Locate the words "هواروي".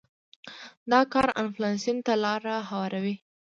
2.69-3.15